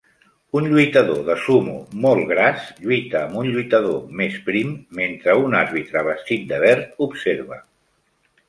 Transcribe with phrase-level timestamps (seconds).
[0.59, 6.05] Un lluitador de sumo molt gras lluita amb un lluitador més prim mentre un àrbitre
[6.11, 7.63] vestit de verd observa.